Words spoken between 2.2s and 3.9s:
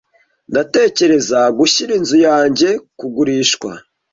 yanjye kugurishwa.